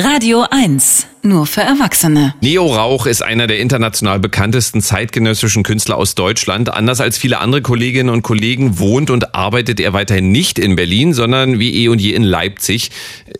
Radio 0.00 0.44
1, 0.48 1.08
nur 1.24 1.44
für 1.48 1.62
Erwachsene. 1.62 2.32
Neo 2.40 2.66
Rauch 2.66 3.06
ist 3.06 3.20
einer 3.20 3.48
der 3.48 3.58
international 3.58 4.20
bekanntesten 4.20 4.80
zeitgenössischen 4.80 5.64
Künstler 5.64 5.96
aus 5.96 6.14
Deutschland. 6.14 6.72
Anders 6.72 7.00
als 7.00 7.18
viele 7.18 7.40
andere 7.40 7.62
Kolleginnen 7.62 8.08
und 8.08 8.22
Kollegen 8.22 8.78
wohnt 8.78 9.10
und 9.10 9.34
arbeitet 9.34 9.80
er 9.80 9.94
weiterhin 9.94 10.30
nicht 10.30 10.60
in 10.60 10.76
Berlin, 10.76 11.14
sondern 11.14 11.58
wie 11.58 11.82
eh 11.82 11.88
und 11.88 12.00
je 12.00 12.12
in 12.12 12.22
Leipzig. 12.22 12.92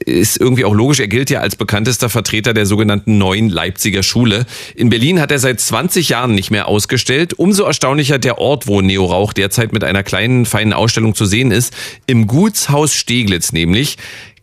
Ist 0.05 0.41
irgendwie 0.41 0.65
auch 0.65 0.75
logisch, 0.75 0.99
er 0.99 1.07
gilt 1.07 1.31
ja 1.31 1.39
als 1.39 1.55
bekanntester 1.55 2.09
Vertreter 2.11 2.55
der 2.55 2.67
sogenannten 2.67 3.19
neuen 3.19 3.51
Leipziger 3.51 4.03
Schule. 4.03 4.45
In 4.75 4.89
Berlin 4.89 5.21
hat 5.21 5.31
er 5.31 5.39
seit 5.39 5.61
20 5.61 6.09
Jahren 6.09 6.35
nicht 6.35 6.51
mehr 6.51 6.67
ausgestellt. 6.67 7.35
Umso 7.35 7.63
erstaunlicher 7.67 8.19
der 8.19 8.39
Ort, 8.39 8.67
wo 8.67 8.81
Neo 8.81 9.05
Rauch 9.05 9.33
derzeit 9.33 9.73
mit 9.73 9.85
einer 9.85 10.03
kleinen, 10.03 10.45
feinen 10.45 10.73
Ausstellung 10.73 11.15
zu 11.15 11.25
sehen 11.25 11.53
ist. 11.53 11.73
Im 12.09 12.27
Gutshaus 12.27 12.95
Steglitz 12.95 13.53
nämlich. 13.53 13.97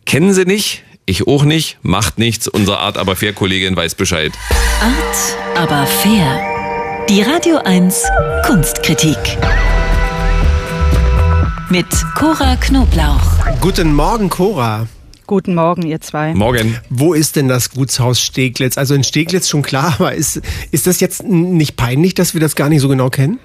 Kennen 0.06 0.32
Sie 0.32 0.46
nicht? 0.46 0.82
Ich 1.08 1.28
auch 1.28 1.44
nicht, 1.44 1.78
macht 1.82 2.18
nichts. 2.18 2.48
Unsere 2.48 2.80
Art 2.80 2.98
aber 2.98 3.14
fair 3.14 3.32
Kollegin 3.32 3.76
weiß 3.76 3.94
Bescheid. 3.94 4.32
Art 4.80 5.36
aber 5.56 5.86
fair. 5.86 7.06
Die 7.08 7.22
Radio 7.22 7.58
1 7.58 8.02
Kunstkritik. 8.44 9.16
Mit 11.70 11.86
Cora 12.16 12.56
Knoblauch. 12.56 13.20
Guten 13.60 13.94
Morgen, 13.94 14.30
Cora. 14.30 14.88
Guten 15.28 15.54
Morgen, 15.54 15.86
ihr 15.86 16.00
zwei. 16.00 16.34
Morgen. 16.34 16.76
Wo 16.90 17.14
ist 17.14 17.36
denn 17.36 17.46
das 17.46 17.70
Gutshaus 17.70 18.20
Steglitz? 18.20 18.76
Also 18.76 18.96
in 18.96 19.04
Steglitz 19.04 19.48
schon 19.48 19.62
klar, 19.62 19.94
aber 20.00 20.12
ist, 20.12 20.40
ist 20.72 20.88
das 20.88 20.98
jetzt 20.98 21.22
nicht 21.22 21.76
peinlich, 21.76 22.14
dass 22.14 22.34
wir 22.34 22.40
das 22.40 22.56
gar 22.56 22.68
nicht 22.68 22.80
so 22.80 22.88
genau 22.88 23.10
kennen? 23.10 23.38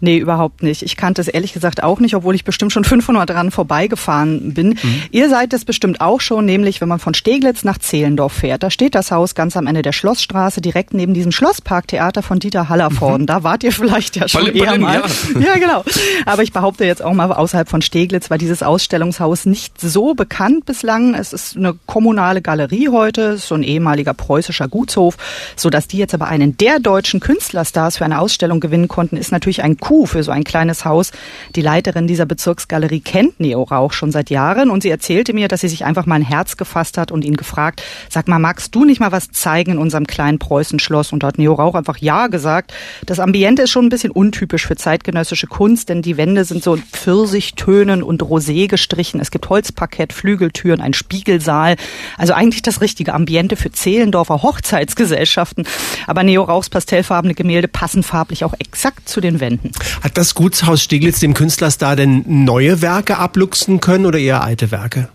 Nee, 0.00 0.18
überhaupt 0.18 0.62
nicht. 0.62 0.82
Ich 0.82 0.96
kannte 0.96 1.20
es 1.20 1.28
ehrlich 1.28 1.52
gesagt 1.52 1.82
auch 1.82 2.00
nicht, 2.00 2.14
obwohl 2.14 2.34
ich 2.34 2.44
bestimmt 2.44 2.72
schon 2.72 2.84
500 2.84 3.28
dran 3.28 3.50
vorbeigefahren 3.50 4.54
bin. 4.54 4.70
Mhm. 4.70 5.02
Ihr 5.10 5.28
seid 5.28 5.52
es 5.52 5.64
bestimmt 5.64 6.00
auch 6.00 6.20
schon, 6.20 6.44
nämlich 6.44 6.80
wenn 6.80 6.88
man 6.88 6.98
von 6.98 7.14
Steglitz 7.14 7.64
nach 7.64 7.78
Zehlendorf 7.78 8.32
fährt. 8.32 8.62
Da 8.62 8.70
steht 8.70 8.94
das 8.94 9.10
Haus 9.10 9.34
ganz 9.34 9.56
am 9.56 9.66
Ende 9.66 9.82
der 9.82 9.92
Schlossstraße, 9.92 10.60
direkt 10.60 10.94
neben 10.94 11.14
diesem 11.14 11.32
Schlossparktheater 11.32 12.22
von 12.22 12.38
Dieter 12.38 12.68
Hallervorden. 12.68 13.22
Mhm. 13.22 13.26
Da 13.26 13.42
wart 13.42 13.64
ihr 13.64 13.72
vielleicht 13.72 14.16
ja 14.16 14.28
schon 14.28 14.46
eher 14.46 14.78
mal. 14.78 15.02
Ja. 15.34 15.40
ja, 15.40 15.54
genau. 15.58 15.84
Aber 16.26 16.42
ich 16.42 16.52
behaupte 16.52 16.84
jetzt 16.84 17.02
auch 17.02 17.12
mal, 17.12 17.32
außerhalb 17.32 17.68
von 17.68 17.82
Steglitz 17.82 18.30
war 18.30 18.38
dieses 18.38 18.62
Ausstellungshaus 18.62 19.46
nicht 19.46 19.80
so 19.80 20.14
bekannt 20.14 20.66
bislang. 20.66 21.14
Es 21.14 21.32
ist 21.32 21.56
eine 21.56 21.74
kommunale 21.86 22.42
Galerie 22.42 22.88
heute, 22.88 23.36
so 23.36 23.54
ein 23.54 23.62
ehemaliger 23.62 24.14
preußischer 24.14 24.68
Gutshof. 24.68 25.16
So 25.56 25.70
dass 25.70 25.88
die 25.88 25.98
jetzt 25.98 26.14
aber 26.14 26.28
einen 26.28 26.56
der 26.56 26.78
deutschen 26.80 27.20
Künstlerstars 27.20 27.98
für 27.98 28.04
eine 28.04 28.20
Ausstellung 28.20 28.60
gewinnen 28.60 28.88
konnten, 28.88 29.16
ist 29.16 29.32
natürlich 29.32 29.62
ein 29.62 29.76
Coup 29.88 30.06
für 30.06 30.22
so 30.22 30.32
ein 30.32 30.44
kleines 30.44 30.84
Haus. 30.84 31.12
Die 31.56 31.62
Leiterin 31.62 32.06
dieser 32.06 32.26
Bezirksgalerie 32.26 33.00
kennt 33.00 33.40
Neo 33.40 33.62
Rauch 33.62 33.94
schon 33.94 34.12
seit 34.12 34.28
Jahren 34.28 34.68
und 34.68 34.82
sie 34.82 34.90
erzählte 34.90 35.32
mir, 35.32 35.48
dass 35.48 35.62
sie 35.62 35.68
sich 35.68 35.86
einfach 35.86 36.04
mal 36.04 36.16
ein 36.16 36.22
Herz 36.22 36.58
gefasst 36.58 36.98
hat 36.98 37.10
und 37.10 37.24
ihn 37.24 37.38
gefragt, 37.38 37.82
sag 38.10 38.28
mal, 38.28 38.38
magst 38.38 38.74
du 38.74 38.84
nicht 38.84 39.00
mal 39.00 39.12
was 39.12 39.30
zeigen 39.30 39.72
in 39.72 39.78
unserem 39.78 40.06
kleinen 40.06 40.38
Preußenschloss? 40.38 41.14
Und 41.14 41.22
da 41.22 41.28
hat 41.28 41.38
Neo 41.38 41.54
Rauch 41.54 41.74
einfach 41.74 41.96
Ja 41.96 42.26
gesagt. 42.26 42.74
Das 43.06 43.18
Ambiente 43.18 43.62
ist 43.62 43.70
schon 43.70 43.86
ein 43.86 43.88
bisschen 43.88 44.10
untypisch 44.10 44.66
für 44.66 44.76
zeitgenössische 44.76 45.46
Kunst, 45.46 45.88
denn 45.88 46.02
die 46.02 46.18
Wände 46.18 46.44
sind 46.44 46.62
so 46.62 46.76
Pfirsichtönen 46.76 48.02
und 48.02 48.22
Rosé 48.22 48.68
gestrichen. 48.68 49.20
Es 49.20 49.30
gibt 49.30 49.48
Holzparkett, 49.48 50.12
Flügeltüren, 50.12 50.82
ein 50.82 50.92
Spiegelsaal. 50.92 51.76
Also 52.18 52.34
eigentlich 52.34 52.60
das 52.60 52.82
richtige 52.82 53.14
Ambiente 53.14 53.56
für 53.56 53.70
Zehlendorfer 53.70 54.42
Hochzeitsgesellschaften. 54.42 55.66
Aber 56.06 56.24
Neo 56.24 56.42
Rauchs 56.42 56.68
pastellfarbene 56.68 57.32
Gemälde 57.32 57.68
passen 57.68 58.02
farblich 58.02 58.44
auch 58.44 58.52
exakt 58.58 59.08
zu 59.08 59.22
den 59.22 59.40
Wänden. 59.40 59.72
Hat 60.02 60.16
das 60.16 60.34
Gutshaus 60.34 60.82
Steglitz 60.82 61.20
dem 61.20 61.34
Künstlerstar 61.34 61.96
denn 61.96 62.24
neue 62.26 62.82
Werke 62.82 63.18
abluchsen 63.18 63.80
können 63.80 64.06
oder 64.06 64.18
eher 64.18 64.42
alte 64.42 64.70
Werke? 64.70 65.08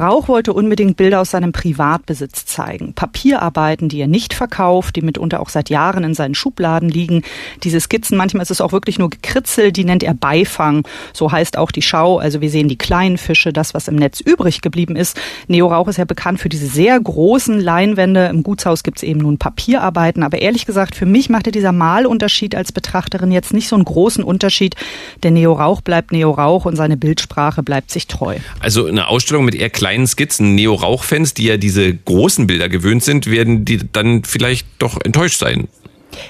Rauch 0.00 0.28
wollte 0.28 0.52
unbedingt 0.52 0.96
Bilder 0.96 1.20
aus 1.20 1.30
seinem 1.30 1.52
Privatbesitz 1.52 2.46
zeigen. 2.46 2.94
Papierarbeiten, 2.94 3.88
die 3.88 4.00
er 4.00 4.08
nicht 4.08 4.34
verkauft, 4.34 4.96
die 4.96 5.02
mitunter 5.02 5.40
auch 5.40 5.48
seit 5.48 5.70
Jahren 5.70 6.02
in 6.04 6.14
seinen 6.14 6.34
Schubladen 6.34 6.88
liegen. 6.88 7.22
Diese 7.62 7.80
Skizzen, 7.80 8.16
manchmal 8.16 8.42
ist 8.42 8.50
es 8.50 8.60
auch 8.60 8.72
wirklich 8.72 8.98
nur 8.98 9.10
gekritzelt, 9.10 9.76
die 9.76 9.84
nennt 9.84 10.02
er 10.02 10.14
Beifang. 10.14 10.86
So 11.12 11.30
heißt 11.30 11.56
auch 11.58 11.70
die 11.70 11.82
Schau. 11.82 12.18
Also 12.18 12.40
wir 12.40 12.50
sehen 12.50 12.68
die 12.68 12.78
kleinen 12.78 13.18
Fische, 13.18 13.52
das, 13.52 13.74
was 13.74 13.88
im 13.88 13.96
Netz 13.96 14.20
übrig 14.20 14.62
geblieben 14.62 14.96
ist. 14.96 15.20
Neo 15.48 15.66
Rauch 15.66 15.88
ist 15.88 15.98
ja 15.98 16.04
bekannt 16.04 16.40
für 16.40 16.48
diese 16.48 16.66
sehr 16.66 16.98
großen 16.98 17.60
Leinwände. 17.60 18.26
Im 18.26 18.42
Gutshaus 18.42 18.82
gibt 18.82 18.98
es 18.98 19.02
eben 19.02 19.20
nun 19.20 19.38
Papierarbeiten. 19.38 20.22
Aber 20.22 20.40
ehrlich 20.40 20.66
gesagt, 20.66 20.94
für 20.94 21.06
mich 21.06 21.28
machte 21.28 21.52
dieser 21.52 21.72
Malunterschied 21.72 22.54
als 22.54 22.72
Betrachterin 22.72 23.32
jetzt 23.32 23.52
nicht 23.52 23.68
so 23.68 23.76
einen 23.76 23.84
großen 23.84 24.24
Unterschied. 24.24 24.76
Der 25.22 25.30
Neo 25.30 25.52
Rauch 25.52 25.82
bleibt 25.82 26.12
Neo 26.12 26.30
Rauch 26.30 26.64
und 26.64 26.76
seine 26.76 26.96
Bildsprache 26.96 27.62
bleibt 27.62 27.90
sich 27.90 28.06
treu. 28.06 28.36
Also 28.60 28.86
eine 28.86 29.08
Ausstellung 29.08 29.44
mit 29.44 29.54
eher 29.54 29.70
kleinen 29.70 29.89
Skizzen, 30.06 30.54
Neo-Rauch-Fans, 30.54 31.34
die 31.34 31.44
ja 31.44 31.56
diese 31.56 31.94
großen 31.94 32.46
Bilder 32.46 32.68
gewöhnt 32.68 33.02
sind, 33.02 33.30
werden 33.30 33.64
die 33.64 33.80
dann 33.92 34.24
vielleicht 34.24 34.66
doch 34.78 34.98
enttäuscht 35.04 35.38
sein. 35.38 35.68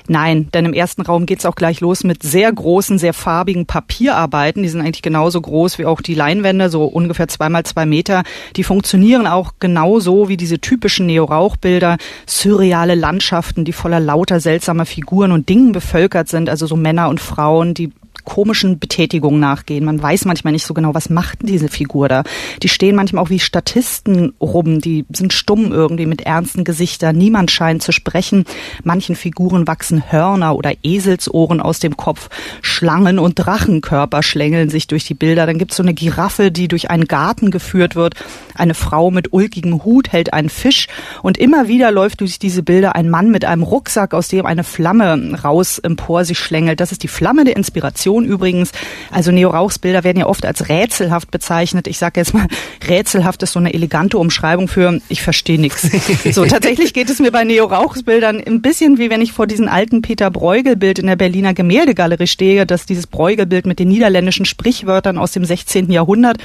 Nein, 0.09 0.49
denn 0.53 0.65
im 0.65 0.73
ersten 0.73 1.03
Raum 1.03 1.27
geht's 1.27 1.47
auch 1.47 1.55
gleich 1.55 1.81
los 1.81 2.05
mit 2.05 2.23
sehr 2.23 2.53
großen, 2.53 2.99
sehr 2.99 3.15
farbigen 3.15 3.67
Papierarbeiten. 3.67 4.63
Die 4.63 4.69
sind 4.69 4.81
eigentlich 4.81 5.03
genauso 5.03 5.41
groß 5.41 5.79
wie 5.79 5.87
auch 5.87 6.01
die 6.01 6.15
Leinwände, 6.15 6.69
so 6.69 6.85
ungefähr 6.85 7.29
zweimal 7.29 7.65
zwei 7.65 7.87
Meter. 7.87 8.23
Die 8.57 8.65
funktionieren 8.65 9.27
auch 9.27 9.53
genauso 9.59 10.29
wie 10.29 10.37
diese 10.37 10.61
typischen 10.61 11.07
Neo-Rauch-Bilder. 11.07 11.97
Surreale 12.27 12.95
Landschaften, 12.95 13.65
die 13.65 13.73
voller 13.73 14.01
lauter 14.01 14.41
seltsamer 14.41 14.87
Figuren 14.87 15.33
und 15.33 15.49
Dingen 15.49 15.73
bevölkert 15.73 16.29
sind. 16.29 16.49
Also 16.49 16.67
so 16.67 16.77
Männer 16.77 17.09
und 17.09 17.21
Frauen, 17.21 17.75
die 17.75 17.91
komischen 18.25 18.79
Betätigungen 18.79 19.41
nachgehen. 19.41 19.85
Man 19.85 20.03
weiß 20.03 20.25
manchmal 20.25 20.53
nicht 20.53 20.67
so 20.67 20.75
genau, 20.75 20.95
was 20.95 21.11
macht 21.11 21.39
diese 21.43 21.69
Figur 21.69 22.09
da. 22.09 22.25
Die 22.63 22.69
stehen 22.69 22.97
manchmal 22.97 23.23
auch 23.23 23.31
wie 23.31 23.39
Statisten 23.39 24.33
rum, 24.41 24.81
die 24.81 25.05
sind 25.11 25.33
stumm 25.33 25.73
irgendwie 25.73 26.07
mit 26.07 26.23
ernsten 26.23 26.65
Gesichtern. 26.65 27.17
Niemand 27.17 27.51
scheint 27.51 27.83
zu 27.83 27.93
sprechen. 27.93 28.45
Manchen 28.85 29.17
Figuren 29.17 29.67
wachsen 29.67 30.11
Hörner 30.11 30.57
oder 30.57 30.73
Eselsohren 30.83 31.61
aus 31.61 31.79
dem 31.79 31.97
Kopf. 31.97 32.29
Schlangen 32.63 33.19
und 33.19 33.35
Drachenkörper 33.35 34.23
schlängeln 34.23 34.71
sich 34.71 34.87
durch 34.87 35.05
die 35.05 35.15
Bilder. 35.15 35.47
Dann 35.47 35.59
gibt 35.59 35.73
es 35.73 35.77
so 35.77 35.83
eine 35.83 35.95
Giraffe, 35.95 36.51
die 36.51 36.69
durch 36.69 36.91
einen 36.91 37.07
Garten 37.07 37.51
geführt 37.51 37.97
wird. 37.97 38.15
Eine 38.55 38.75
Frau 38.75 39.11
mit 39.11 39.33
ulkigem 39.33 39.85
Hut 39.85 40.13
hält 40.13 40.33
einen 40.33 40.49
Fisch. 40.49 40.89
Und 41.23 41.39
immer 41.39 41.69
wieder 41.69 41.91
läuft 41.91 42.21
durch 42.21 42.39
diese 42.39 42.63
Bilder 42.63 42.95
ein 42.95 43.11
Mann 43.11 43.31
mit 43.31 43.45
einem 43.45 43.63
Rucksack, 43.63 44.15
aus 44.15 44.29
dem 44.29 44.47
eine 44.47 44.65
Flamme 44.65 45.41
raus 45.43 45.79
empor 45.79 46.25
sich 46.25 46.39
schlängelt. 46.39 46.81
Das 46.81 46.93
ist 46.93 47.03
die 47.03 47.09
Flamme 47.09 47.45
der 47.45 47.57
Inspiration 47.57 48.20
Kommunikation 48.21 48.25
übrigens. 48.25 48.73
Also 49.11 49.33
Neo-Rauchs-Bilder 49.33 50.05
werden 50.05 50.19
ja 50.19 50.27
oft 50.27 50.45
als 50.45 50.69
rätselhaft 50.69 51.31
bezeichnet. 51.31 51.87
Ich 51.87 51.99
sage 51.99 52.21
jetzt 52.21 52.35
mal, 52.35 52.47
rätselhaft 52.87 53.43
ist 53.43 53.53
so 53.53 53.59
eine 53.59 53.75
elegante 53.75 54.19
Umschreibung 54.19 54.69
für 54.69 55.01
ich 55.09 55.23
verstehe 55.23 55.61
nichts. 55.61 55.89
So, 56.31 56.45
tatsächlich 56.45 56.93
geht 56.93 57.11
es 57.11 57.19
mir 57.19 57.33
bei 57.33 57.45
Neo-Rauchs-Bildern 57.45 58.43
ein 58.45 58.63
bisschen 58.63 58.99
wie 58.99 59.11
wenn 59.11 59.21
ich 59.21 59.33
vor 59.33 59.47
diesem 59.47 59.69
alten 59.69 60.03
Peter 60.03 60.31
Bruegel-Bild 60.31 60.99
in 60.99 61.07
der 61.07 61.17
Berliner 61.17 61.55
Gemäldegalerie 61.55 62.27
stehe, 62.27 62.67
dass 62.67 62.87
dieses 62.87 63.07
Bruegel-Bild 63.07 63.67
mit 63.67 63.79
den 63.79 63.89
niederländischen 63.89 64.45
Sprichwörtern 64.45 65.19
aus 65.19 65.33
dem 65.33 65.45
16. 65.45 65.91
Jahrhundert. 65.91 66.39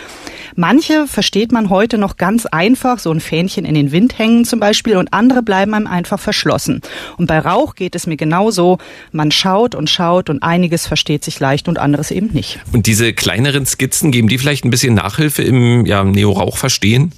Manche 0.56 1.08
versteht 1.08 1.52
man 1.52 1.70
heute 1.70 1.98
noch 1.98 2.18
ganz 2.18 2.46
einfach, 2.46 3.00
so 3.00 3.12
ein 3.12 3.20
Fähnchen 3.20 3.66
in 3.66 3.76
den 3.76 3.92
Wind 3.92 4.18
hängen 4.18 4.46
zum 4.46 4.60
Beispiel, 4.60 4.98
und 4.98 5.14
andere 5.14 5.42
bleiben 5.44 5.74
einem 5.74 5.88
einfach 5.88 6.20
verschlossen. 6.20 6.82
Und 7.18 7.28
bei 7.28 7.40
Rauch 7.40 7.76
geht 7.76 7.96
es 7.96 8.08
mir 8.08 8.18
genauso. 8.18 8.78
Man 9.12 9.32
schaut 9.32 9.76
und 9.76 9.90
schaut 9.90 10.30
und 10.30 10.42
einiges 10.42 10.88
versteht 10.88 11.24
sich 11.24 11.40
leicht 11.40 11.55
vielleicht 11.56 11.68
und 11.70 11.80
anderes 11.80 12.12
eben 12.12 12.28
nicht. 12.34 12.60
Und 12.74 12.86
diese 12.86 13.14
kleineren 13.14 13.66
Skizzen, 13.66 14.12
geben 14.12 14.28
die 14.28 14.38
vielleicht 14.38 14.66
ein 14.66 14.70
bisschen 14.70 14.94
Nachhilfe 14.94 15.42
im 15.42 15.86
ja, 15.86 16.04
Neo-Rauch-Verstehen? 16.04 17.14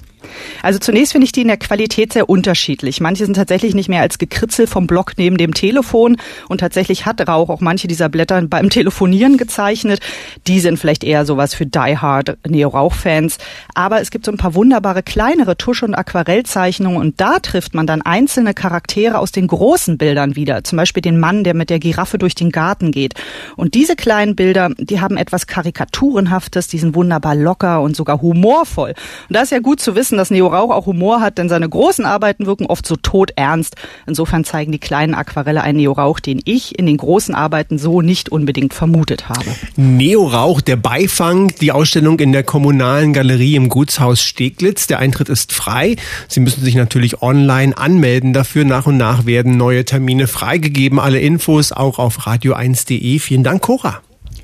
Also 0.62 0.78
zunächst 0.78 1.12
finde 1.12 1.24
ich 1.24 1.32
die 1.32 1.42
in 1.42 1.48
der 1.48 1.56
Qualität 1.56 2.12
sehr 2.12 2.28
unterschiedlich. 2.28 3.00
Manche 3.00 3.24
sind 3.24 3.34
tatsächlich 3.34 3.74
nicht 3.74 3.88
mehr 3.88 4.02
als 4.02 4.18
Gekritzel 4.18 4.66
vom 4.66 4.86
Block 4.86 5.12
neben 5.16 5.36
dem 5.36 5.54
Telefon 5.54 6.16
und 6.48 6.58
tatsächlich 6.58 7.06
hat 7.06 7.26
Rauch 7.26 7.48
auch 7.48 7.60
manche 7.60 7.88
dieser 7.88 8.08
Blätter 8.08 8.40
beim 8.42 8.70
Telefonieren 8.70 9.36
gezeichnet. 9.36 10.00
Die 10.46 10.60
sind 10.60 10.78
vielleicht 10.78 11.04
eher 11.04 11.24
sowas 11.26 11.54
für 11.54 11.66
Die 11.66 11.98
Hard 11.98 12.38
Neo-Rauch-Fans. 12.46 13.38
Aber 13.74 14.00
es 14.00 14.10
gibt 14.10 14.24
so 14.24 14.32
ein 14.32 14.38
paar 14.38 14.54
wunderbare 14.54 15.02
kleinere 15.02 15.56
Tusch- 15.56 15.82
und 15.82 15.94
Aquarellzeichnungen 15.94 16.98
und 16.98 17.20
da 17.20 17.38
trifft 17.38 17.74
man 17.74 17.86
dann 17.86 18.02
einzelne 18.02 18.54
Charaktere 18.54 19.18
aus 19.18 19.32
den 19.32 19.46
großen 19.46 19.98
Bildern 19.98 20.36
wieder. 20.36 20.64
Zum 20.64 20.76
Beispiel 20.76 21.00
den 21.00 21.18
Mann, 21.18 21.44
der 21.44 21.54
mit 21.54 21.70
der 21.70 21.78
Giraffe 21.78 22.18
durch 22.18 22.34
den 22.34 22.50
Garten 22.50 22.92
geht. 22.92 23.14
Und 23.56 23.74
diese 23.74 23.96
kleinen 23.96 24.36
Bilder, 24.36 24.70
die 24.78 25.00
haben 25.00 25.16
etwas 25.16 25.46
Karikaturenhaftes, 25.46 26.68
die 26.68 26.78
sind 26.78 26.94
wunderbar 26.94 27.34
locker 27.34 27.80
und 27.80 27.96
sogar 27.96 28.20
humorvoll. 28.20 28.94
Und 29.28 29.36
da 29.36 29.42
ist 29.42 29.52
ja 29.52 29.60
gut 29.60 29.80
zu 29.80 29.94
wissen, 29.94 30.17
dass 30.18 30.30
Neo 30.30 30.48
Rauch 30.48 30.70
auch 30.70 30.86
Humor 30.86 31.20
hat, 31.20 31.38
denn 31.38 31.48
seine 31.48 31.68
großen 31.68 32.04
Arbeiten 32.04 32.46
wirken 32.46 32.66
oft 32.66 32.86
so 32.86 32.96
todernst. 32.96 33.76
Insofern 34.06 34.44
zeigen 34.44 34.72
die 34.72 34.78
kleinen 34.78 35.14
Aquarelle 35.14 35.62
einen 35.62 35.78
Neo 35.78 35.92
Rauch, 35.92 36.20
den 36.20 36.40
ich 36.44 36.78
in 36.78 36.86
den 36.86 36.96
großen 36.96 37.34
Arbeiten 37.34 37.78
so 37.78 38.02
nicht 38.02 38.30
unbedingt 38.30 38.74
vermutet 38.74 39.28
habe. 39.28 39.46
Neo 39.76 40.26
Rauch, 40.26 40.60
der 40.60 40.76
Beifang, 40.76 41.48
die 41.60 41.72
Ausstellung 41.72 42.18
in 42.20 42.32
der 42.32 42.42
kommunalen 42.42 43.12
Galerie 43.12 43.56
im 43.56 43.68
Gutshaus 43.68 44.22
Steglitz. 44.22 44.86
Der 44.86 44.98
Eintritt 44.98 45.28
ist 45.28 45.52
frei. 45.52 45.96
Sie 46.28 46.40
müssen 46.40 46.62
sich 46.62 46.74
natürlich 46.74 47.22
online 47.22 47.76
anmelden 47.76 48.32
dafür. 48.32 48.64
Nach 48.64 48.86
und 48.86 48.96
nach 48.96 49.26
werden 49.26 49.56
neue 49.56 49.84
Termine 49.84 50.26
freigegeben. 50.26 50.98
Alle 50.98 51.20
Infos 51.20 51.72
auch 51.72 51.98
auf 51.98 52.26
radio1.de. 52.26 53.18
Vielen 53.18 53.44
Dank, 53.44 53.62
Cora. 53.62 54.00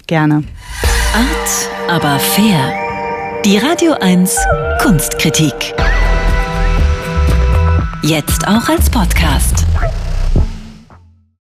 Gerne. 0.07 0.45
Art, 1.15 1.71
aber 1.89 2.19
fair. 2.19 2.84
Die 3.45 3.59
Radio 3.59 3.93
1 4.01 4.35
Kunstkritik 4.81 5.75
Jetzt 8.01 8.49
auch 8.49 8.67
als 8.71 8.89
Podcast. 8.89 9.64